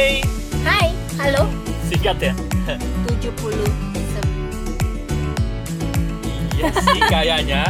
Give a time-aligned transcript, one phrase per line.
[0.00, 0.24] Hey,
[0.64, 1.44] Hai, halo.
[1.84, 2.32] singkat ya?
[3.04, 3.52] 70
[6.56, 7.68] iya sih kayaknya.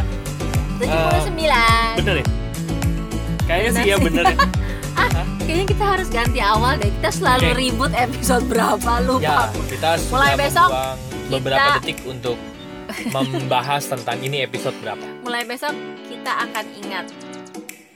[0.79, 1.35] 79.
[1.99, 2.25] Bener ya?
[3.43, 4.37] Kayaknya sih ya bener ya.
[5.03, 6.87] ah, kayaknya kita harus ganti awal deh.
[7.03, 7.59] Kita selalu Oke.
[7.59, 9.51] ribut episode berapa lupa.
[9.51, 10.69] Ya, kita Mulai besok,
[11.27, 12.39] beberapa kita- detik untuk
[13.11, 15.03] membahas tentang ini episode berapa.
[15.27, 15.75] Mulai besok
[16.07, 17.11] kita akan ingat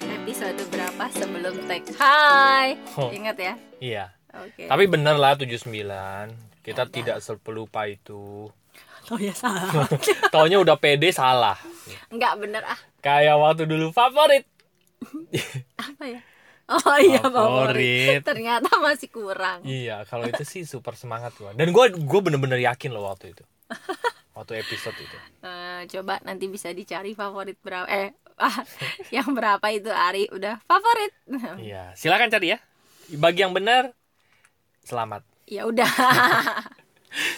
[0.04, 1.88] episode berapa sebelum tag.
[1.96, 2.76] Hai.
[3.00, 3.16] Oh.
[3.16, 3.56] Ingat ya?
[3.80, 4.06] Iya.
[4.44, 4.68] Oke.
[4.68, 5.72] Tapi bener lah 79.
[6.66, 8.50] Kita tidak sepelupa itu.
[9.14, 9.86] Oh ya salah.
[10.34, 11.56] Taunya udah pede salah.
[12.10, 12.80] Enggak bener ah.
[13.00, 14.50] Kayak waktu dulu favorit.
[15.78, 16.22] Apa ya?
[16.66, 17.30] Oh iya Favorit.
[17.30, 18.22] favorit.
[18.26, 19.62] Ternyata masih kurang.
[19.62, 21.54] Iya, kalau itu sih super semangat gua.
[21.54, 23.46] Dan gua gua bener-bener yakin loh waktu itu.
[24.34, 25.18] Waktu episode itu.
[25.46, 28.66] Eh, coba nanti bisa dicari favorit berapa eh ah,
[29.16, 31.14] yang berapa itu Ari udah favorit
[31.62, 32.60] Iya, silakan cari ya.
[33.14, 33.94] Bagi yang benar
[34.86, 35.22] selamat.
[35.46, 35.86] ya udah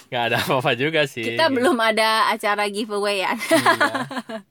[0.08, 1.22] Gak ada apa-apa juga sih.
[1.23, 3.94] kita belum ada acara giveaway ya Iya.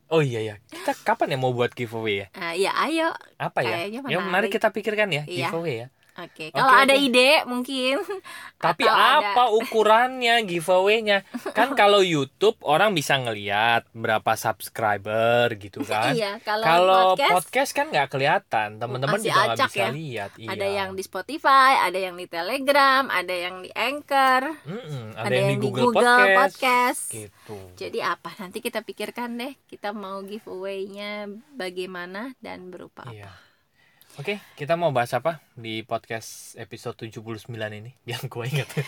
[0.06, 0.54] Oh iya ya.
[0.64, 2.26] Kita kapan ya mau buat giveaway ya?
[2.32, 3.74] Ah, ya ayo Apa ya?
[3.82, 4.50] Kayaknya Ya mari menarik.
[4.54, 5.50] kita pikirkan ya Iya.
[5.50, 5.86] giveaway ya.
[6.16, 7.04] Oke kalau ada oke.
[7.04, 7.96] ide mungkin
[8.56, 11.28] Tapi Atau ada- apa ukurannya giveaway-nya?
[11.52, 16.16] Kan kalau YouTube orang bisa ngeliat berapa subscriber gitu kan.
[16.16, 19.88] iya kalau, Kalau podcast, podcast, kan nggak kelihatan, teman-teman juga nggak bisa ya.
[19.92, 20.30] lihat.
[20.40, 20.48] Iya.
[20.50, 25.60] ada yang di Spotify ada yang di Telegram ada yang di Anchor Mm-mm, ada, yang,
[25.60, 27.12] di Google, Podcast.
[27.12, 27.56] Gitu.
[27.76, 28.32] Jadi apa?
[28.40, 33.45] Nanti kita pikirkan deh, kita mau giveaway-nya bagaimana dan berupa apa.
[34.16, 37.92] Oke, kita mau bahas apa di podcast episode 79 ini?
[38.10, 38.68] Yang gue ingat.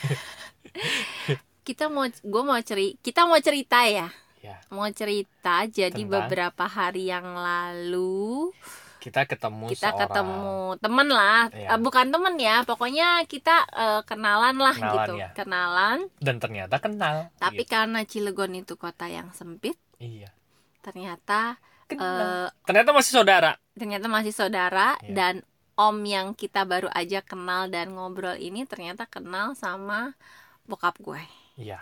[1.68, 4.08] Kita mau gue mau ceri kita mau cerita ya.
[4.40, 6.24] ya, Mau cerita jadi Tentang?
[6.24, 8.56] beberapa hari yang lalu
[8.98, 10.48] kita ketemu kita seorang ketemu
[10.80, 11.42] temen lah.
[11.52, 15.28] Eh, bukan temen ya, pokoknya kita eh, kenalan lah Kenalan, gitu, ya.
[15.36, 15.98] kenalan.
[16.18, 17.16] dan ternyata kenal.
[17.36, 17.70] Tapi Gitu.
[17.70, 20.32] karena Cilegon itu kota yang sempit, iya.
[20.80, 22.48] ternyata Kenal.
[22.48, 23.60] eh, ternyata masih saudara.
[23.78, 25.14] Ternyata masih saudara Iya.
[25.14, 25.34] dan
[25.74, 30.18] om yang kita baru aja kenal dan ngobrol ini ternyata kenal sama
[30.64, 31.22] bokap gue.
[31.56, 31.78] Iya.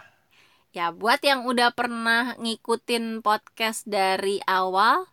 [0.70, 5.08] Ya buat yang udah pernah ngikutin podcast dari awal,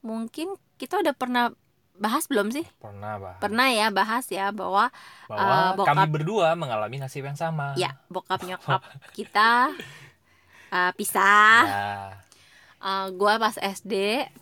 [0.00, 1.54] mungkin kita udah pernah
[1.94, 2.66] bahas belum sih?
[2.76, 3.34] Pernah bah.
[3.38, 4.90] Pernah ya bahas ya bahwa
[5.24, 7.78] Bahwa eh, bokap- kami berdua mengalami nasib yang sama.
[7.78, 8.82] ya bokap nyokap
[9.16, 9.70] kita
[10.68, 11.62] eh, pisah.
[11.62, 11.86] Ya.
[12.84, 13.94] Eh, gua pas SD,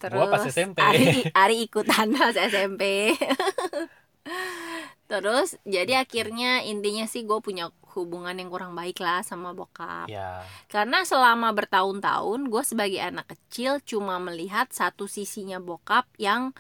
[0.03, 0.83] terus Gua pas SMP.
[0.83, 3.15] Ari, Ari ikutan pas SMP.
[5.13, 10.09] terus jadi akhirnya intinya sih gue punya hubungan yang kurang baik lah sama bokap.
[10.09, 10.41] Ya.
[10.73, 16.57] Karena selama bertahun-tahun gue sebagai anak kecil cuma melihat satu sisinya bokap yang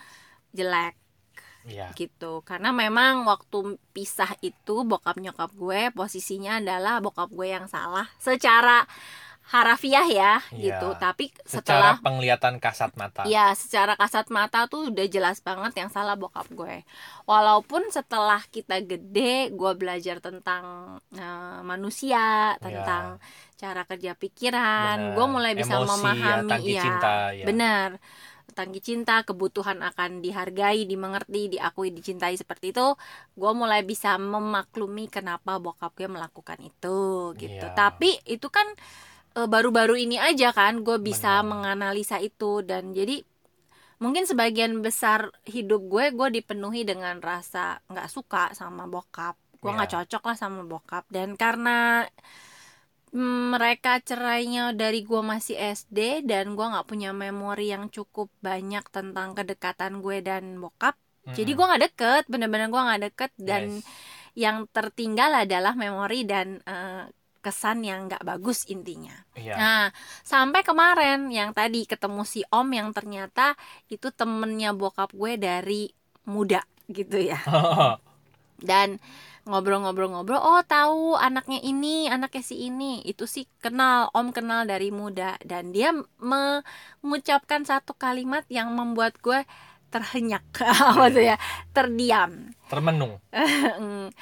[0.52, 0.94] jelek
[1.62, 1.94] Ya.
[1.94, 2.42] gitu.
[2.42, 8.84] Karena memang waktu pisah itu bokap nyokap gue posisinya adalah bokap gue yang salah secara
[9.52, 10.80] harafiah ya Iya.
[10.80, 10.96] gitu.
[10.96, 13.28] Tapi Secara setelah penglihatan kasat mata.
[13.28, 16.88] Ya, secara kasat mata tuh udah jelas banget yang salah bokap gue.
[17.28, 23.20] Walaupun setelah kita gede, gue belajar tentang eh, manusia, tentang
[23.60, 25.14] cara kerja pikiran, Bener.
[25.14, 27.44] gue mulai bisa Emosi, ya, memahami, ya, cinta, ya.
[27.44, 27.88] benar.
[28.52, 32.84] Tangki cinta, kebutuhan akan dihargai, dimengerti, diakui, dicintai seperti itu,
[33.32, 37.64] gue mulai bisa memaklumi kenapa bokap gue melakukan itu, gitu.
[37.64, 37.72] Iya.
[37.72, 38.66] Tapi itu kan
[39.52, 41.50] baru-baru ini aja kan gue bisa Benar.
[41.50, 43.24] menganalisa itu dan jadi
[44.02, 49.90] mungkin sebagian besar hidup gue gue dipenuhi dengan rasa nggak suka sama bokap gue nggak
[49.90, 49.96] Ya.
[49.96, 52.06] cocok lah sama bokap dan karena
[53.14, 55.98] mm, mereka cerainya dari gue masih SD
[56.30, 60.94] dan gue nggak punya memori yang cukup banyak tentang kedekatan gue dan bokap
[61.36, 61.56] jadi Mm-mm.
[61.56, 63.84] gue nggak deket bener-bener gue nggak deket dan Yes.
[64.44, 67.04] yang tertinggal adalah memori dan eh,
[67.42, 69.54] kesan yang nggak bagus intinya Iya.
[69.58, 69.84] Nah,
[70.22, 73.58] sampai kemarin yang tadi ketemu si Om yang ternyata
[73.90, 75.90] itu temennya bokap gue dari
[76.28, 77.40] muda gitu ya.
[78.62, 79.02] Dan
[79.42, 85.34] ngobrol-ngobrol-ngobrol, oh tahu anaknya ini, anaknya si ini, itu sih kenal, Om kenal dari muda
[85.42, 85.90] dan dia
[86.22, 89.42] mengucapkan satu kalimat yang membuat gue
[89.90, 90.46] terhenyak,
[90.94, 91.36] apa tuh ya,
[91.74, 92.54] terdiam.
[92.70, 93.18] Termenung.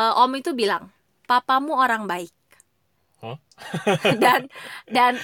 [0.00, 0.88] Eh, Om itu bilang,
[1.30, 2.34] papamu orang baik.
[3.22, 3.38] Huh?
[4.22, 4.50] dan
[4.90, 5.14] dan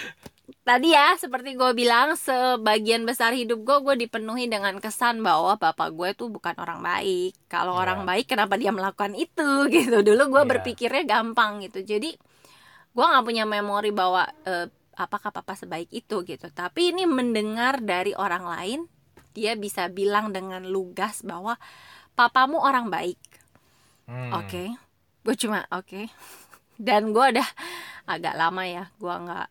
[0.62, 5.90] tadi ya seperti gue bilang sebagian besar hidup gue gue dipenuhi dengan kesan bahwa bapak
[5.90, 7.82] gue tuh bukan orang baik kalau Iya.
[7.82, 10.50] orang baik kenapa dia melakukan itu gitu dulu gue Iya.
[10.54, 12.14] berpikirnya gampang gitu jadi
[12.92, 18.14] gue nggak punya memori bahwa eh, apakah papa sebaik itu gitu tapi ini mendengar dari
[18.14, 18.80] orang lain
[19.34, 21.58] dia bisa bilang dengan lugas bahwa
[22.14, 23.18] papamu orang baik
[24.06, 24.30] Hmm.
[24.38, 24.85] oke
[25.26, 26.06] gue cuma oke
[26.76, 27.48] dan gue udah
[28.06, 29.46] agak lama ya gue nggak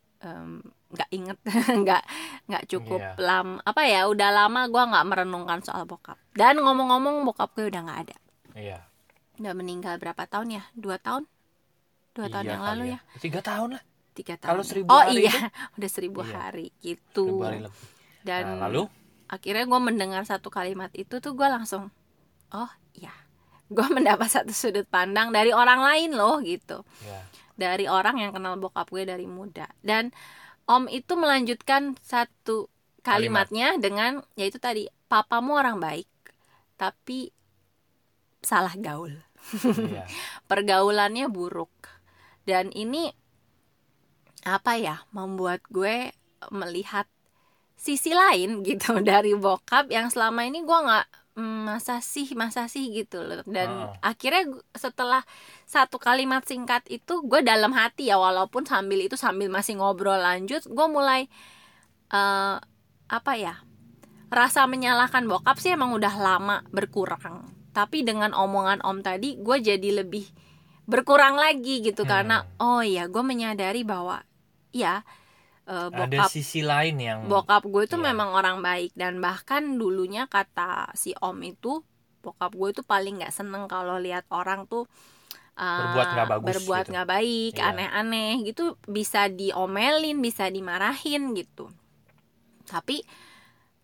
[0.87, 1.37] nggak inget
[1.83, 2.03] nggak
[2.45, 3.11] nggak cukup Iya.
[3.19, 7.81] lam apa ya udah lama gue nggak merenungkan soal bokap dan ngomong-ngomong bokap gue udah
[7.83, 8.17] nggak ada
[8.55, 8.79] Iya.
[9.35, 11.27] udah meninggal berapa tahun ya dua tahun
[12.13, 13.83] dua tahun Iya yang kali lalu ya Tiga tahun lah.
[14.15, 14.69] tiga tahun Kalau ya.
[14.71, 15.39] seribu oh hari iya itu?
[15.75, 16.31] udah seribu Iya.
[16.31, 17.83] hari gitu Seribu hari lebih.
[18.23, 18.83] dan Nah, lalu?
[19.27, 21.91] akhirnya gue mendengar satu kalimat itu tuh gue langsung
[22.49, 23.11] oh iya
[23.71, 26.85] gue mendapat satu sudut pandang dari orang lain loh gitu.
[27.05, 27.21] Ya.
[27.55, 29.71] dari orang yang kenal bokap gue dari muda.
[29.79, 30.11] Dan
[30.67, 32.67] om itu melanjutkan satu
[32.99, 36.09] kalimatnya dengan yaitu tadi papamu orang baik
[36.75, 37.31] tapi
[38.43, 39.15] salah gaul.
[39.55, 40.03] Iya.
[40.51, 41.71] pergaulannya buruk.
[42.45, 43.09] Dan ini
[44.45, 46.13] apa ya membuat gue
[46.53, 47.09] melihat
[47.79, 52.87] sisi lain gitu dari bokap yang selama ini gue nggak "Hmm, masa sih masa sih
[52.89, 54.15] gitu loh dan Ah.
[54.15, 55.27] akhirnya setelah
[55.67, 60.63] satu kalimat singkat itu gue dalam hati ya walaupun sambil itu sambil masih ngobrol lanjut
[60.63, 61.27] gue mulai
[62.09, 62.55] eh,
[63.05, 63.59] apa ya
[64.31, 70.01] rasa menyalahkan bokap sih emang udah lama berkurang tapi dengan omongan om tadi gue jadi
[70.01, 70.31] lebih
[70.87, 72.11] berkurang lagi gitu Hmm.
[72.15, 74.23] karena oh iya gue menyadari bahwa
[74.71, 75.03] ya
[75.67, 78.05] eh, Ada bokap sisi lain yang bokap gue itu Iya.
[78.13, 81.81] memang orang baik dan bahkan dulunya kata si om itu
[82.21, 84.85] bokap gue itu paling nggak seneng kalau lihat orang tuh
[85.57, 86.91] uh, Berbuat nggak bagus berbuat gitu.
[86.93, 87.65] nggak baik Iya.
[87.73, 91.69] aneh-aneh gitu bisa diomelin bisa dimarahin gitu
[92.65, 93.05] tapi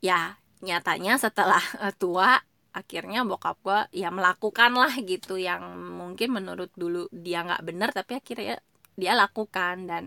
[0.01, 2.37] ya nyatanya setelah eh, tua
[2.71, 8.17] akhirnya bokap gue ya melakukan lah gitu yang mungkin menurut dulu dia nggak bener tapi
[8.21, 8.57] akhirnya
[8.95, 10.03] dia lakukan dan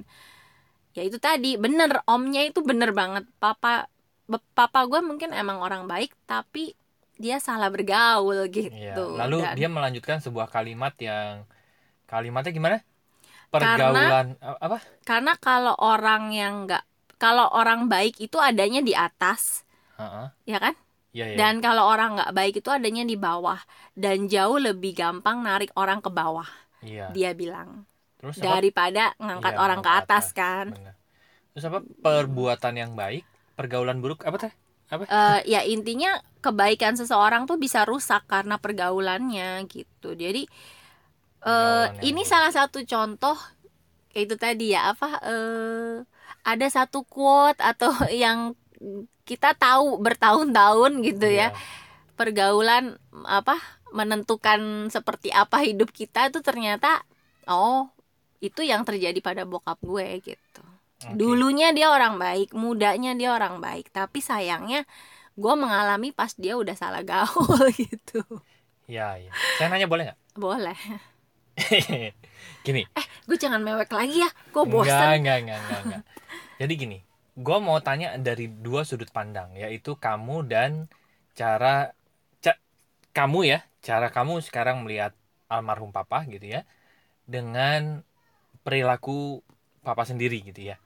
[0.94, 3.90] ya itu tadi bener omnya itu bener banget papa
[4.54, 6.72] papa gue mungkin emang orang baik tapi
[7.14, 8.94] dia salah bergaul gitu Iya.
[8.96, 11.46] Lalu Dan- dia melanjutkan sebuah kalimat yang
[12.06, 12.78] kalimatnya gimana?
[13.48, 14.78] Pergaulan a- apa?
[15.06, 16.82] karena kalau orang yang nggak
[17.18, 19.62] kalau orang baik itu adanya di atas
[19.94, 20.26] Heeh.
[20.44, 20.74] ya kan
[21.14, 21.36] Iya, iya.
[21.38, 23.62] dan kalau orang nggak baik itu adanya di bawah
[23.94, 26.50] dan jauh lebih gampang narik orang ke bawah
[26.82, 27.14] Iya.
[27.14, 27.86] dia bilang
[28.24, 28.56] Terus apa?
[28.56, 30.36] daripada ngangkat Iya, orang ke atas atas.
[30.36, 30.94] kan Benar.
[31.54, 31.78] Terus apa?
[32.04, 33.24] Perbuatan yang baik,
[33.58, 34.52] pergaulan buruk apa teh?
[34.90, 35.04] Apa?
[35.08, 40.44] Eh, ya intinya kebaikan seseorang tuh bisa rusak karena pergaulannya gitu jadi
[41.44, 42.30] eh yang ini buruk.
[42.32, 43.36] salah satu contoh
[44.16, 45.94] itu tadi ya apa eh
[46.44, 47.90] ada satu quote atau
[48.24, 48.54] yang
[49.28, 51.58] kita tahu bertahun-tahun gitu ya Iya.
[52.18, 52.84] pergaulan
[53.26, 53.56] apa
[53.94, 54.60] menentukan
[54.92, 57.02] seperti apa hidup kita itu ternyata
[57.50, 57.90] oh
[58.40, 60.62] itu yang terjadi pada bokap gue gitu
[61.04, 61.14] Oke.
[61.20, 64.86] dulunya dia orang baik mudanya dia orang baik tapi sayangnya
[65.36, 68.22] gue mengalami pas dia udah salah gaul gitu
[68.84, 69.32] Iya, iya.
[69.56, 70.18] Saya nanya boleh nggak?
[70.36, 70.76] boleh
[72.66, 72.82] gini.
[73.28, 76.02] gue jangan mewek lagi ya gue Enggak, bosan enggak, enggak, enggak, enggak.
[76.60, 76.98] Jadi gini,
[77.36, 80.72] gue mau tanya dari dua sudut pandang, yaitu kamu dan
[81.38, 81.92] cara
[82.44, 82.62] ca-
[83.16, 85.12] kamu ya, cara kamu sekarang melihat
[85.52, 86.60] almarhum papa gitu ya,
[87.28, 88.04] dengan
[88.64, 89.44] perilaku
[89.84, 90.76] papa sendiri gitu ya.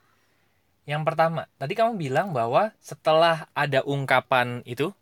[0.88, 4.92] Yang pertama, tadi kamu bilang bahwa setelah ada ungkapan itu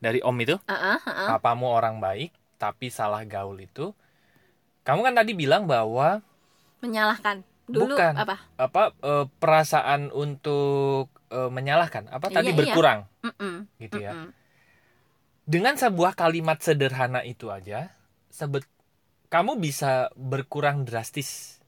[0.00, 1.28] dari om itu, Heeh, heeh.
[1.28, 3.96] papamu orang baik tapi salah gaul itu,
[4.84, 6.20] kamu kan tadi bilang bahwa
[6.80, 8.14] menyalahkan dulu Bukan.
[8.16, 12.58] apa apa eh, perasaan untuk eh, menyalahkan apa tadi Iya, iya.
[12.60, 14.12] berkurang Mm-mm, gitu ya
[15.44, 17.90] dengan sebuah kalimat sederhana itu aja
[18.30, 18.64] sebet
[19.30, 21.59] kamu bisa berkurang drastis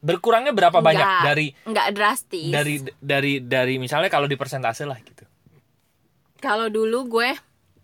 [0.00, 1.04] berkurangnya berapa banyak?
[1.04, 1.24] Enggak.
[1.24, 2.50] dari nggak drastis.
[2.52, 5.24] dari dari dari misalnya kalau di persentase lah gitu.
[6.40, 7.30] Kalau dulu gue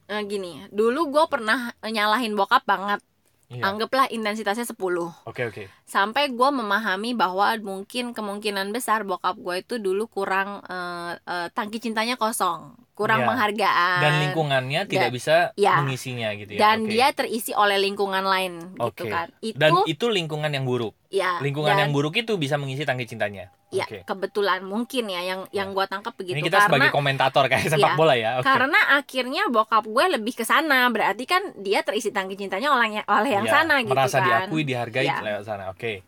[0.08, 3.00] eh, gini dulu gue pernah nyalahin bokap banget.
[3.46, 3.62] Iya.
[3.62, 4.75] anggaplah intensitasnya 10
[5.23, 5.70] oke oke.
[5.87, 11.78] Sampai gue memahami bahwa mungkin kemungkinan besar bokap gue itu dulu kurang eh, eh, tangki
[11.78, 13.29] cintanya kosong kurang Iya.
[13.29, 14.00] penghargaan.
[14.00, 15.76] dan lingkungannya tidak Da- bisa ya.
[15.79, 16.59] mengisinya gitu ya.
[16.59, 16.91] Dan Oke.
[16.91, 19.12] dia terisi oleh lingkungan lain gitu Oke.
[19.12, 19.29] kan.
[19.38, 20.97] Itu dan itu lingkungan yang buruk.
[21.07, 23.53] Ya lingkungan dan- yang buruk itu bisa mengisi tangki cintanya.
[23.69, 24.07] Ya oke.
[24.07, 27.93] kebetulan mungkin ya yang yang gue tangkap begitu ini kita sebagai karena komentator kayak sepak
[27.93, 27.99] Iya.
[27.99, 28.31] bola ya.
[28.38, 28.47] Oke.
[28.47, 30.87] karena akhirnya bokap gue lebih ke sana.
[30.88, 34.26] Berarti kan dia terisi tangki cintanya oleh oleh yang Iya, sana gitu merasa kan.
[34.49, 35.19] diakui dihargai Iya.
[35.21, 35.69] lewat sana.
[35.69, 36.00] Oke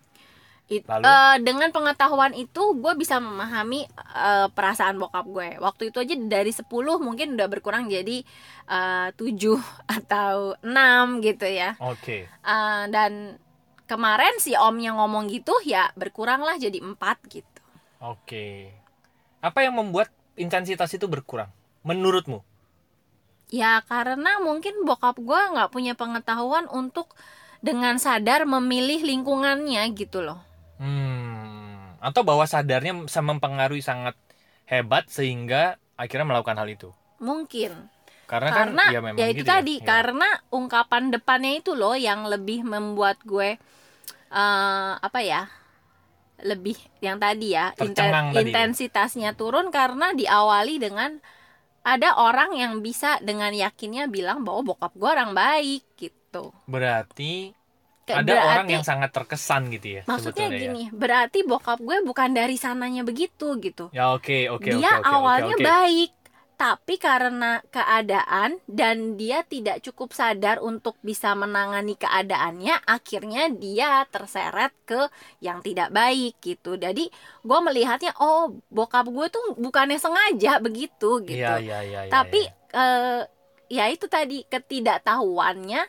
[0.68, 1.04] It- Lalu?
[1.04, 6.52] eh, dengan pengetahuan itu gue bisa memahami eh, perasaan bokap gue waktu itu aja dari
[6.52, 6.68] 10
[7.00, 8.20] mungkin udah berkurang jadi
[8.68, 9.16] eh, 7
[9.98, 13.40] atau 6 gitu ya oke Eh, dan
[13.84, 17.48] kemarin si omnya ngomong gitu ya berkuranglah jadi 4 gitu
[17.98, 18.70] Oke.
[19.42, 20.06] Apa yang membuat
[20.38, 21.50] intensitas itu berkurang?
[21.82, 22.46] Menurutmu?
[23.48, 27.16] ya karena mungkin bokap gue nggak punya pengetahuan untuk
[27.58, 30.44] dengan sadar memilih lingkungannya gitu loh
[30.78, 34.14] hmm atau bahwa sadarnya bisa mempengaruhi sangat
[34.70, 37.90] hebat sehingga akhirnya melakukan hal itu mungkin
[38.30, 39.87] karena, karena kan ya memang ya itu gitu tadi ya.
[39.88, 43.58] karena ungkapan depannya itu loh yang lebih membuat gue
[44.28, 45.49] eh apa ya
[46.47, 48.47] lebih yang tadi ya inten- tadi.
[48.47, 51.18] intensitasnya turun karena diawali dengan
[51.82, 57.57] ada orang yang bisa dengan yakinnya bilang bahwa bokap gue orang baik gitu berarti
[58.14, 60.58] Ada orang berarti- yang sangat terkesan gitu ya maksudnya ya.
[60.64, 65.04] gini berarti bokap gue bukan dari sananya begitu gitu ya oke oke oke dia oke,
[65.04, 65.64] oke, awalnya oke.
[65.64, 66.10] baik
[66.58, 74.74] tapi karena keadaan dan dia tidak cukup sadar untuk bisa menangani keadaannya akhirnya dia terseret
[74.82, 75.06] ke
[75.38, 77.06] yang tidak baik gitu jadi
[77.46, 82.42] gue melihatnya oh bokap gue tuh bukannya sengaja begitu gitu Iya, iya, iya, iya, tapi
[82.42, 82.74] iya.
[82.74, 83.22] eh,
[83.70, 85.82] ya itu tadi ketidaktahuannya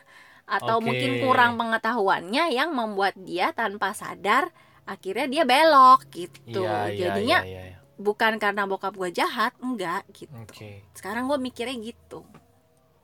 [0.50, 0.84] atau Oke.
[0.84, 4.50] mungkin kurang pengetahuannya yang membuat dia tanpa sadar
[4.82, 7.78] akhirnya dia belok gitu Iya, iya, jadinya iya, iya, iya.
[7.94, 12.26] bukan karena bokap gue jahat enggak gitu oke sekarang gue mikirnya gitu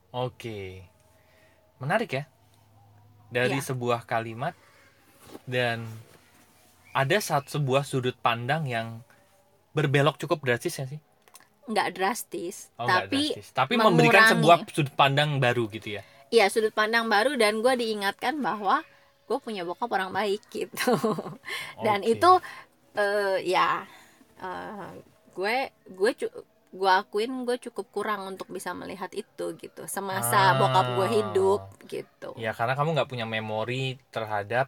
[0.09, 0.81] Oke,
[1.77, 2.23] menarik ya.
[3.27, 3.67] Dari Iya.
[3.69, 4.55] sebuah kalimat
[5.43, 5.83] dan
[6.89, 9.03] ada satu sebuah sudut pandang yang
[9.71, 10.97] berbelok cukup drastis ya sih.
[11.67, 13.47] nggak drastis Oh, nggak tapi drastis.
[13.51, 16.03] tapi memberikan sebuah sudut pandang baru gitu ya.
[16.29, 18.83] Iya sudut pandang baru dan gue diingatkan bahwa
[19.25, 20.95] gue punya bokap orang baik gitu
[21.79, 22.13] dan Oke.
[22.13, 22.31] itu
[22.93, 23.83] eh, ya
[24.37, 24.91] eh,
[25.31, 25.55] gue
[25.87, 26.11] gue
[26.67, 30.55] gue akuin gue cukup kurang untuk bisa melihat itu gitu semasa Ah.
[30.55, 34.67] bokap gue hidup gitu Ya karena kamu nggak punya memori terhadap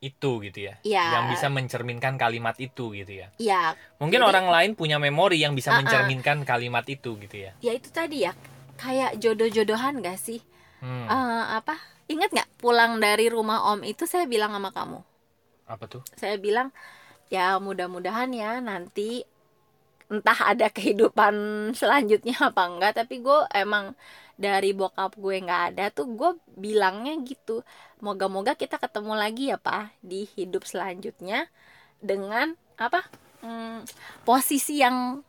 [0.00, 0.76] itu gitu ya.
[0.84, 1.16] Iya.
[1.16, 3.32] Yang bisa mencerminkan kalimat itu gitu ya.
[3.40, 5.78] ya Mungkin Jadi- orang lain punya memori yang bisa Ah, ah.
[5.80, 7.56] mencerminkan kalimat itu gitu ya.
[7.58, 8.36] ya itu tadi ya
[8.76, 10.44] kayak jodoh-jodohan gak sih
[10.84, 11.06] Hmm.
[11.08, 15.00] Eh, apa ingat nggak pulang dari rumah om itu saya bilang sama kamu
[15.64, 16.04] Apa tuh?
[16.12, 16.68] saya bilang
[17.32, 19.24] ya mudah-mudahan ya nanti
[20.12, 21.34] entah ada kehidupan
[21.72, 23.96] selanjutnya apa enggak tapi gue emang
[24.36, 27.64] dari bokap gue nggak ada tuh gue bilangnya gitu
[28.04, 31.48] moga-moga kita ketemu lagi ya pak di hidup selanjutnya
[32.04, 33.00] dengan apa
[33.40, 33.88] hmm,
[34.28, 35.24] posisi yang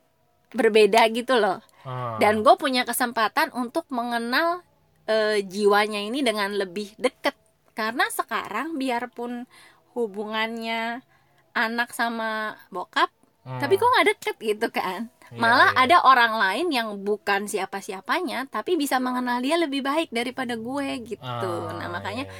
[0.52, 2.18] berbeda gitu loh Ah.
[2.18, 4.58] dan gue punya kesempatan untuk mengenal
[5.06, 7.34] eh, jiwanya ini dengan lebih deket
[7.74, 9.46] karena sekarang biarpun
[9.94, 11.02] hubungannya
[11.54, 13.10] anak sama bokap
[13.46, 13.62] Hmm.
[13.62, 15.86] tapi kok nggak deket gitu kan Iya, malah iya.
[15.86, 21.22] ada orang lain yang bukan siapa-siapanya tapi bisa mengenal dia lebih baik daripada gue gitu
[21.22, 22.34] Ah, nah makanya iya,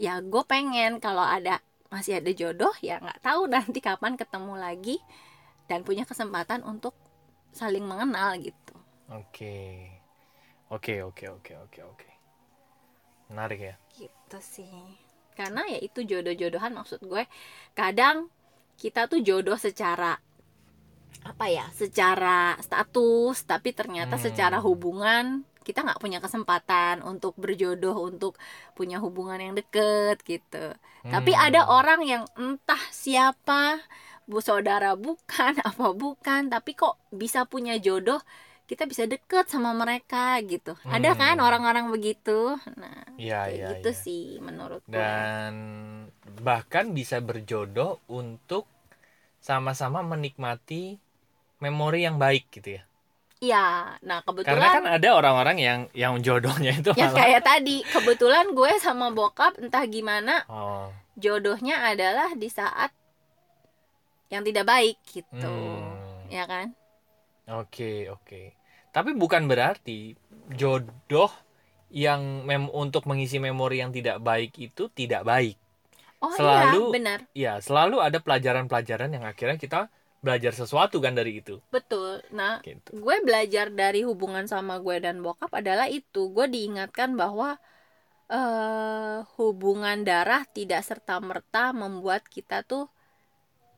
[0.00, 0.16] iya.
[0.16, 1.60] ya gue pengen kalau ada
[1.92, 4.96] masih ada jodoh ya nggak tahu nanti kapan ketemu lagi
[5.68, 6.96] dan punya kesempatan untuk
[7.52, 8.72] saling mengenal gitu
[9.12, 9.84] Oke.
[10.70, 12.08] Oke, oke, oke, oke, oke.
[13.28, 13.74] Menarik ya.
[13.98, 14.70] gitu sih
[15.38, 17.22] karena ya itu jodoh-jodohan maksud gue
[17.74, 18.16] kadang
[18.78, 20.18] kita tuh jodoh secara
[21.26, 24.24] apa ya secara status tapi ternyata Hmm.
[24.26, 25.24] secara hubungan
[25.66, 28.40] kita nggak punya kesempatan untuk berjodoh untuk
[28.72, 30.72] punya hubungan yang deket gitu
[31.12, 31.44] tapi Hmm.
[31.52, 33.82] ada orang yang entah siapa
[34.30, 38.20] bu saudara bukan apa bukan tapi kok bisa punya jodoh
[38.68, 41.20] kita bisa deket sama mereka gitu ada Hmm.
[41.22, 44.02] kan orang-orang begitu nah kayak iya, gitu iya.
[44.04, 45.54] sih menurut gue Dan
[46.44, 48.68] bahkan bisa berjodoh untuk
[49.40, 50.98] sama-sama menikmati
[51.64, 52.82] memori yang baik gitu ya.
[53.38, 57.76] Iya, nah Karena kebetulan kan ada orang-orang yang yang jodohnya itu ya malah kayak tadi
[57.86, 60.90] kebetulan gue sama bokap entah gimana Oh.
[61.14, 62.90] jodohnya adalah di saat
[64.28, 66.28] yang tidak baik gitu, Hmm.
[66.28, 66.76] ya kan?
[67.48, 68.57] Oke, oke.
[68.98, 69.98] Tapi bukan berarti
[70.60, 71.30] jodoh
[72.04, 75.56] yang mem untuk mengisi memori yang tidak baik itu tidak baik.
[76.24, 79.80] Oh Selalu- iya, benar, Ya, selalu ada pelajaran-pelajaran yang akhirnya kita
[80.18, 81.62] belajar sesuatu kan dari itu.
[81.70, 82.18] betul.
[82.34, 82.90] Nah, Gitu.
[82.90, 86.22] gue belajar dari hubungan sama gue dan bokap adalah itu.
[86.34, 87.54] Gue diingatkan bahwa
[88.28, 92.84] eh hubungan darah tidak serta merta membuat kita tuh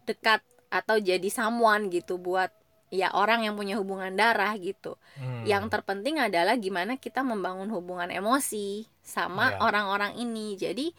[0.09, 2.50] dekat atau jadi someone gitu buat
[2.90, 4.99] ya orang yang punya hubungan darah gitu.
[5.14, 5.47] Hmm.
[5.47, 9.59] Yang terpenting adalah gimana kita membangun hubungan emosi sama Iya.
[9.62, 10.59] orang-orang ini.
[10.59, 10.90] Jadi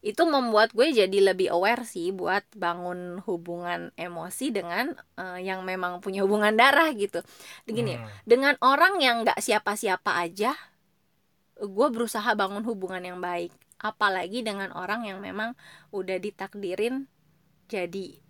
[0.00, 6.00] itu membuat gue jadi lebih aware sih buat bangun hubungan emosi dengan eh, yang memang
[6.00, 7.20] punya hubungan darah gitu.
[7.68, 8.06] Begini, Hmm.
[8.24, 10.56] dengan orang yang nggak siapa-siapa aja,
[11.56, 13.52] gue berusaha bangun hubungan yang baik.
[13.76, 15.52] Apalagi dengan orang yang memang
[15.92, 17.08] udah ditakdirin
[17.68, 18.20] jadi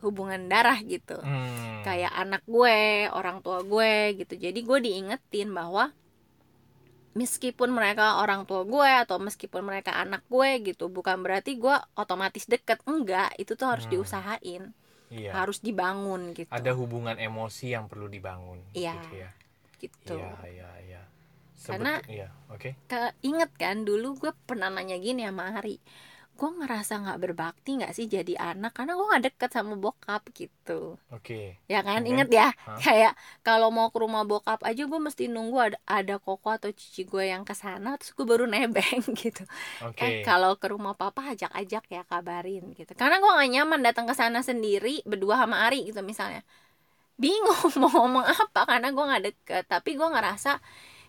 [0.00, 1.16] hubungan darah gitu.
[1.18, 1.80] Hmm.
[1.82, 4.34] kayak anak gue, orang tua gue gitu.
[4.34, 5.94] Jadi gue diingetin bahwa
[7.14, 12.44] meskipun mereka orang tua gue atau meskipun mereka anak gue gitu bukan berarti gue otomatis
[12.44, 12.82] deket.
[12.84, 13.92] Enggak itu tuh harus Hmm.
[13.94, 14.74] diusahain.
[15.06, 15.30] Iya.
[15.32, 16.50] Harus dibangun gitu.
[16.50, 18.98] Ada hubungan emosi yang perlu dibangun Iya.
[18.98, 19.30] gitu ya.
[19.78, 20.14] Gitu.
[20.18, 21.02] Iya iya iya.
[21.56, 22.70] Karena- Sebet- iya oke.
[22.86, 25.78] keinget kan dulu gue pernah nanya gini sama Ari
[26.38, 28.70] gue ngerasa nggak berbakti nggak sih jadi anak?
[28.76, 31.00] Karena gue nggak deket sama bokap gitu.
[31.10, 31.56] Oke.
[31.72, 32.02] Ya kan?
[32.02, 32.10] Oke.
[32.10, 32.46] inget ya?
[32.66, 32.78] Hah?
[32.84, 33.12] kayak
[33.46, 37.24] kalau mau ke rumah bokap aja gue mesti nunggu ada ada koko atau cici gue
[37.32, 39.42] yang ke sana terus gue baru nebeng gitu.
[39.80, 40.00] Oke.
[40.04, 42.92] Eh kalau ke rumah papa ajak-ajak ya kabarin gitu.
[43.00, 46.44] Karena gue gak nyaman datang ke sana sendiri berdua sama Ari gitu misalnya.
[47.16, 49.64] Bingung mau ngomong apa karena gue nggak deket.
[49.72, 50.60] Tapi gue ngerasa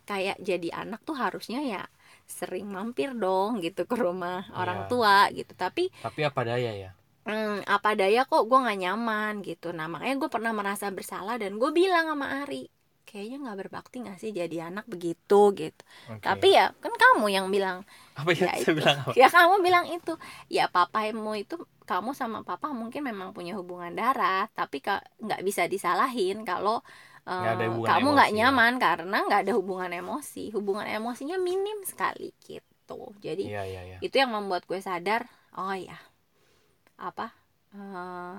[0.08, 1.84] kayak jadi anak tuh harusnya ya
[2.28, 4.90] sering mampir dong gitu ke rumah orang Iya.
[4.92, 5.54] tua gitu.
[5.56, 6.92] Tapi tapi apa daya ya?
[7.28, 8.48] Hmm, apa daya kok?
[8.48, 9.72] Gue nggak nyaman gitu.
[9.76, 12.68] Nah makanya gue pernah merasa bersalah dan gue bilang sama Ari
[13.08, 15.56] kayaknya nggak berbakti nggak sih jadi anak begitu?
[15.56, 15.82] Gitu.
[16.12, 16.20] Oke.
[16.20, 17.88] tapi ya kan kamu yang bilang.
[18.20, 18.72] Apa ya, ya itu.
[18.76, 19.12] bilang apa?
[19.16, 20.14] Ya kamu bilang itu.
[20.52, 21.56] Ya papamu itu
[21.88, 26.84] kamu sama papa mungkin memang punya hubungan darah tapi nggak bisa disalahin kalau
[27.28, 28.40] ada hubungan kamu nggak emosi.
[28.40, 28.46] ya.
[28.48, 30.44] nyaman karena nggak ada hubungan emosi.
[30.56, 33.02] Hubungan emosinya minim sekali gitu.
[33.20, 33.98] Jadi iya iya iya.
[34.00, 35.28] itu yang membuat gue sadar
[35.60, 36.00] oh ya
[36.98, 37.36] apa?
[37.76, 38.36] Eh,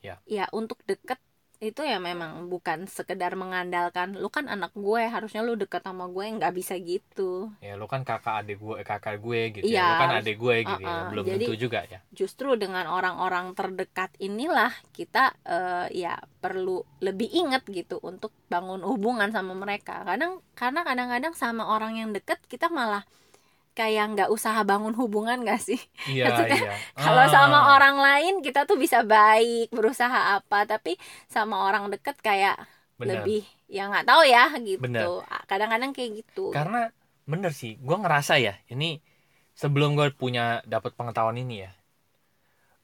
[0.00, 0.16] Ya.
[0.24, 1.20] ya untuk deket
[1.60, 6.24] itu ya memang bukan sekedar mengandalkan lu kan anak gue harusnya lu deket sama gue.
[6.40, 7.52] Nggak bisa gitu.
[7.60, 9.76] Ya lu kan kakak adik gue eh, kakak gue gitu ya.
[9.76, 10.88] Iya, lu kan adik gue gitu ya.
[10.88, 12.00] uh-uh, belum jadi- tentu juga ya.
[12.16, 19.28] justru dengan orang-orang terdekat inilah kita eh, ya perlu lebih ingat gitu untuk bangun hubungan
[19.28, 20.00] sama mereka.
[20.08, 23.04] Kadang karena kadang-kadang sama orang yang deket kita malah
[23.78, 25.80] kayak nggak usaha bangun hubungan gak sih?
[26.08, 26.70] Iya Maksudnya, iya.
[27.02, 30.90] kalau Ah, sama orang lain kita tuh bisa baik berusaha apa tapi
[31.34, 32.54] sama orang deket kayak
[32.98, 33.24] bener.
[33.24, 33.40] lebih
[33.74, 35.02] ya nggak tahu ya gitu.
[35.50, 36.40] Kadang-kadang kayak gitu.
[36.54, 36.80] Karena
[37.30, 38.90] bener sih gue ngerasa ya ini
[39.62, 40.44] sebelum gue punya
[40.74, 41.70] dapat pengetahuan ini ya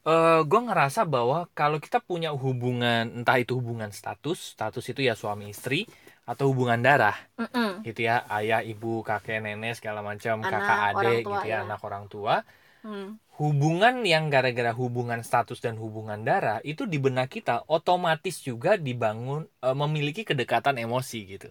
[0.07, 5.15] eh gue ngerasa bahwa kalau kita punya hubungan entah itu hubungan status status itu ya
[5.19, 5.91] suami istri
[6.27, 7.15] atau hubungan darah.
[7.39, 7.87] Mm-mm.
[7.87, 11.65] gitu ya ayah ibu kakek nenek segala macam kakak adik tua, gitu ya ya.
[11.65, 12.43] anak orang tua.
[12.87, 13.19] Hmm.
[13.43, 19.43] hubungan yang gara-gara hubungan status dan hubungan darah itu di benak kita otomatis juga dibangun
[19.61, 21.49] eh, memiliki kedekatan emosi gitu.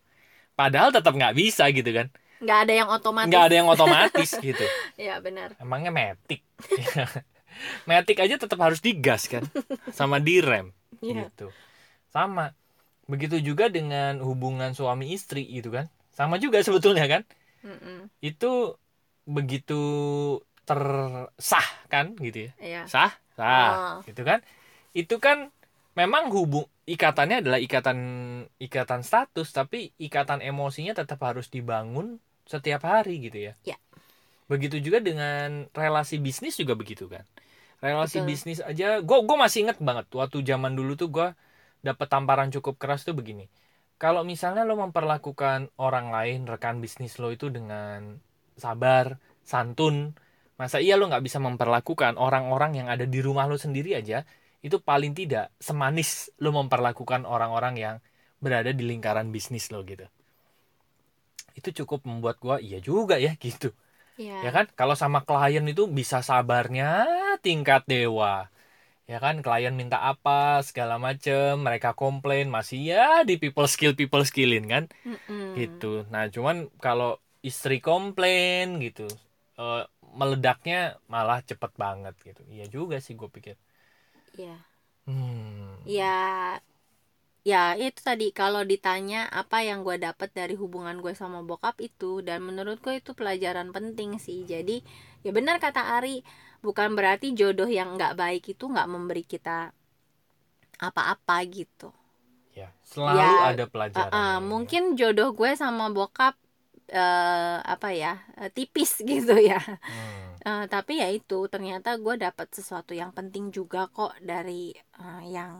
[0.55, 2.07] Padahal tetap nggak bisa gitu kan.
[2.39, 3.27] Nggak ada yang otomatis.
[3.27, 4.65] Nggak ada yang otomatis gitu.
[4.95, 5.59] Ya benar.
[5.59, 6.39] Emangnya metik?
[7.89, 9.43] Metik aja tetap harus digas kan
[9.91, 10.71] sama direm
[11.03, 11.27] Iya.
[11.27, 11.51] gitu.
[12.11, 12.55] Sama
[13.05, 17.21] begitu juga dengan hubungan suami istri gitu kan sama juga sebetulnya kan
[17.61, 18.09] Mm-mm.
[18.21, 18.73] itu
[19.25, 19.81] begitu
[20.65, 22.81] tersah kan gitu ya Iya.
[22.89, 23.37] sah Oh.
[23.37, 23.73] sah
[24.07, 24.39] gitu kan
[24.95, 25.51] itu kan
[25.93, 27.97] memang hubung ikatannya adalah ikatan
[28.57, 33.77] ikatan status tapi ikatan emosinya tetap harus dibangun setiap hari gitu ya Ya.
[34.47, 37.25] begitu juga dengan relasi bisnis juga begitu kan
[37.81, 38.29] relasi Betul.
[38.33, 41.27] bisnis aja gue gue masih inget banget waktu zaman dulu tuh gue
[41.85, 43.45] dapat tamparan cukup keras tuh begini.
[44.01, 48.17] Kalau misalnya lo memperlakukan orang lain rekan bisnis lo itu dengan
[48.57, 50.17] sabar santun
[50.57, 54.25] masa iya lo nggak bisa memperlakukan orang-orang yang ada di rumah lo sendiri aja?
[54.65, 57.95] Itu paling tidak semanis lo memperlakukan orang-orang yang
[58.41, 60.09] berada di lingkaran bisnis lo gitu.
[61.55, 63.71] Itu cukup membuat gua iya juga ya gitu.
[64.15, 64.47] Iya.
[64.47, 64.65] ya kan?
[64.73, 67.05] Kalau sama klien itu bisa sabarnya
[67.43, 68.47] tingkat dewa
[69.11, 70.31] ya kan klien minta apa
[70.67, 74.83] segala macem mereka komplain masih ya di people skill people skillin kan?
[75.05, 75.53] Mm-mm.
[75.59, 75.85] gitu.
[76.13, 77.09] Nah cuman kalau
[77.49, 79.03] istri komplain gitu
[79.61, 79.81] eh,
[80.19, 80.75] meledaknya
[81.13, 82.41] malah cepet banget gitu.
[82.55, 83.55] Iya juga sih gue pikir.
[84.37, 84.57] Iya.
[85.05, 85.75] hmm.
[85.85, 86.59] Ya
[87.51, 92.11] ya itu tadi kalau ditanya apa yang gue dapat dari hubungan gue sama bokap itu
[92.27, 94.39] dan menurut gue itu pelajaran penting sih.
[94.51, 94.81] Jadi
[95.25, 96.25] ya benar kata Ari
[96.67, 99.57] bukan berarti jodoh yang nggak baik itu nggak memberi kita
[100.87, 101.87] apa-apa gitu
[102.59, 104.43] ya selalu Ya, ada pelajaran Uh, uh, ya.
[104.51, 106.35] mungkin jodoh gue sama bokap
[106.91, 112.47] eh, apa ya eh, tipis gitu ya Hmm, Eh, tapi ya itu ternyata gue dapat
[112.57, 115.53] sesuatu yang penting juga kok dari eh, yang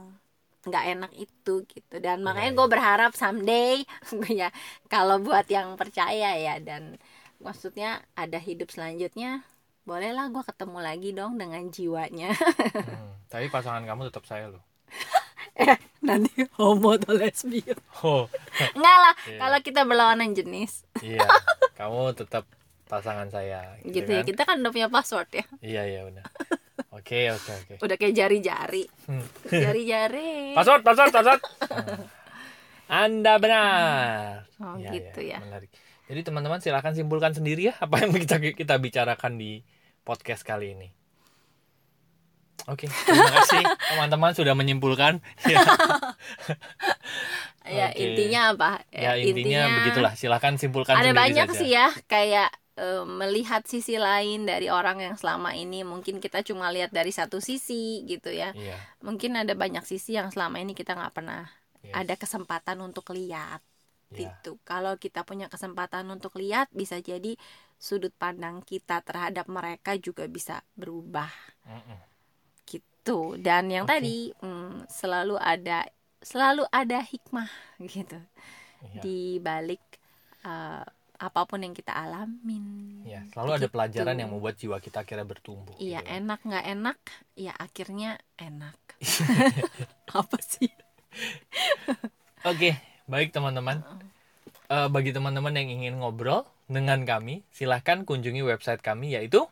[0.68, 2.74] nggak enak itu gitu dan makanya Iya, gue iya.
[2.74, 3.82] berharap someday
[4.40, 4.48] ya
[4.92, 6.98] kalau buat yang percaya ya dan
[7.42, 9.42] maksudnya ada hidup selanjutnya
[9.86, 13.30] bolehlah gue ketemu lagi dong dengan jiwanya hmm.
[13.30, 14.62] tapi pasangan kamu tetap saya loh
[16.02, 18.26] nanti homo atau lesbian oh
[18.72, 19.38] enggak lah Iya.
[19.40, 21.22] kalau kita berlawanan jenis iya
[21.74, 22.44] kamu tetap
[22.86, 24.26] pasangan saya gitu ya kan?
[24.26, 26.22] kita kan udah punya password ya iya iya udah
[26.92, 29.22] oke oke oke udah kayak jari-jari Hmm.
[29.48, 32.04] jari-jari password password password Hmm.
[32.86, 35.38] anda benar Oh, Iya, gitu iya, ya.
[35.42, 35.70] menarik
[36.06, 39.58] Jadi teman-teman silahkan simpulkan sendiri ya apa yang kita kita bicarakan di
[40.06, 40.88] podcast kali ini.
[42.70, 43.62] Oke, terima kasih
[43.94, 45.18] teman-teman sudah menyimpulkan.
[45.50, 45.58] ya,
[47.66, 47.98] ya Oke.
[47.98, 48.70] intinya apa?
[48.94, 50.12] ya intinya, begitulah.
[50.14, 51.58] Silahkan simpulkan Ada banyak saja.
[51.58, 56.70] sih ya kayak eh, melihat sisi lain dari orang yang selama ini mungkin kita cuma
[56.74, 58.50] lihat dari satu sisi gitu ya.
[58.54, 58.78] Iya.
[59.02, 61.46] Mungkin ada banyak sisi yang selama ini kita nggak pernah
[61.86, 63.62] yes, ada kesempatan untuk lihat
[64.10, 64.26] iya.
[64.26, 64.58] gitu.
[64.66, 67.38] Kalau kita punya kesempatan untuk lihat bisa jadi
[67.78, 71.30] sudut pandang kita terhadap mereka juga bisa berubah
[71.66, 71.98] Mm-mm.
[72.66, 73.38] gitu.
[73.38, 73.92] Dan yang Oke.
[73.98, 75.86] tadi mm, selalu ada
[76.20, 77.50] selalu ada hikmah
[77.94, 78.18] gitu
[78.94, 79.00] Iya.
[79.02, 79.82] di balik
[80.44, 80.84] eh,
[81.16, 82.66] apa pun yang kita alamin.
[83.08, 83.72] Iya, selalu ada Gitu.
[83.72, 85.76] pelajaran yang membuat jiwa kita akhirnya bertumbuh.
[85.80, 86.10] Iya, gitu.
[86.18, 86.98] enak nggak enak,
[87.36, 88.76] ya akhirnya enak.
[90.20, 90.70] Apa sih?
[92.46, 92.76] Oke,
[93.10, 93.82] baik teman-teman.
[94.66, 99.46] Eh, bagi teman-teman yang ingin ngobrol dengan kami, silahkan kunjungi website kami yaitu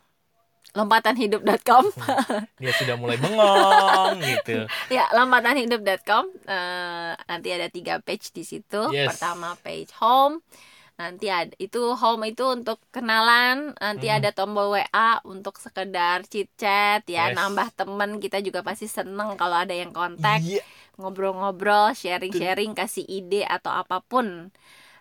[0.75, 1.87] Lompatanhidup.com.
[2.59, 4.67] dia sudah mulai bengong gitu.
[4.91, 6.27] ya, lompatanhidup.com.
[6.43, 8.91] Eh, nanti ada tiga page di situ.
[8.91, 9.15] Yes.
[9.15, 10.43] Pertama page home.
[10.99, 13.71] Nanti ada itu home itu untuk kenalan.
[13.79, 14.15] Nanti Mhm.
[14.19, 17.39] ada tombol WA untuk sekedar chit chat ya, Yes.
[17.39, 18.19] nambah temen.
[18.19, 20.43] Kita juga pasti seneng kalau ada yang kontak.
[20.43, 20.59] Iya.
[20.95, 24.47] ngobrol-ngobrol, sharing-sharing, kasih ide atau apa pun.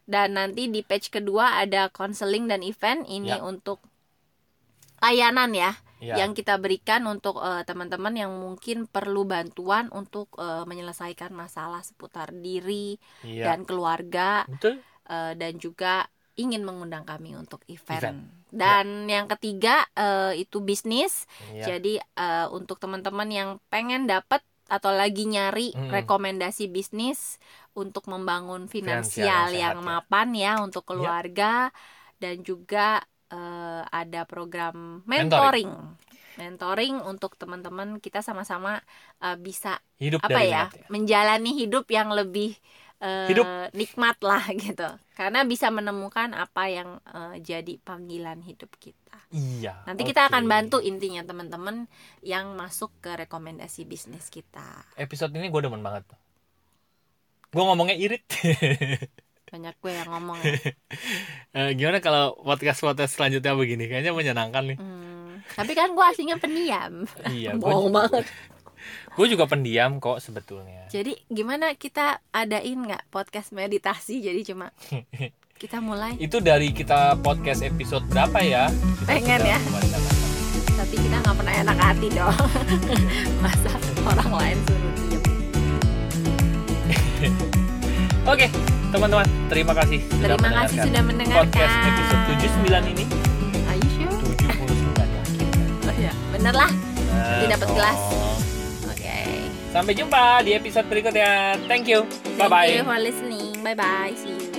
[0.05, 3.41] Dan nanti di page kedua ada konseling dan event ini Ya.
[3.41, 3.81] untuk
[5.01, 6.25] layanan ya Iya.
[6.25, 12.33] yang kita berikan untuk eh, teman-teman yang mungkin perlu bantuan untuk eh, menyelesaikan masalah seputar
[12.33, 13.53] diri Iya.
[13.53, 14.81] dan keluarga Betul.
[15.09, 18.01] eh, dan juga ingin mengundang kami untuk event.
[18.01, 18.21] Event.
[18.51, 21.25] Dan yang ketiga eh, itu bisnis.
[21.53, 21.77] Iya.
[21.77, 25.91] Jadi eh, untuk teman-teman yang pengen dapat atau lagi nyari Mm.
[25.93, 27.37] rekomendasi bisnis
[27.77, 29.87] untuk membangun Finansial finansial yang sehat ya.
[29.87, 31.69] mapan ya untuk keluarga
[32.23, 33.03] dan juga
[33.35, 35.69] eh, ada program mentoring.
[36.35, 38.83] Mentoring untuk teman-teman kita sama-sama
[39.23, 40.87] eh, bisa Hidup apa ya ya.
[40.91, 42.59] menjalani hidup yang lebih
[43.03, 43.47] eh, Hidup.
[43.75, 44.89] nikmat lah gitu.
[45.15, 49.19] Karena bisa menemukan apa yang eh, jadi panggilan hidup kita.
[49.35, 49.83] Iya.
[49.87, 51.91] Nanti kita akan bantu intinya teman-teman
[52.23, 54.63] yang masuk ke rekomendasi bisnis kita.
[54.95, 56.07] Episode ini gue demen banget.
[57.55, 58.27] Gue ngomongnya irit.
[59.55, 60.39] Banyak gue yang ngomong.
[60.43, 60.55] ya.
[61.55, 63.87] Eh, gimana kalau podcast podcast selanjutnya begini?
[63.87, 64.79] Kayaknya menyenangkan nih.
[64.83, 67.07] Hmm, tapi kan gue aslinya pendiam.
[67.31, 67.55] Iya.
[67.55, 68.27] Bohong banget.
[69.11, 70.87] Gue juga pendiam kok sebetulnya.
[70.89, 74.19] Jadi gimana kita adain nggak podcast meditasi?
[74.19, 74.75] Jadi cuma
[75.61, 76.17] kita mulai.
[76.17, 78.69] Itu dari kita podcast episode berapa ya?
[78.69, 79.59] Kita Pengen sudah ya.
[80.75, 82.37] Tapi kita nggak pernah enak hati dong.
[83.43, 85.23] Masa orang lain suruh diem.
[88.25, 88.49] Oke,
[88.89, 91.45] teman-teman, terima kasih sudah Terima kasih mendengarkan sudah mendengarkan.
[91.45, 92.23] podcast episode
[92.67, 93.05] 79 ini.
[93.65, 94.11] Are you sure?
[94.11, 95.49] 79 ya.
[95.85, 96.71] Oh ya, bener lah.
[97.07, 97.75] Nanti dapat Oh.
[97.77, 98.01] gelas.
[99.75, 101.59] Sampai jumpa di episode berikutnya.
[101.67, 102.07] Thank you.
[102.07, 102.71] Thank Bye bye.
[102.79, 103.59] you for listening.
[103.67, 104.15] Bye bye.
[104.15, 104.54] See you.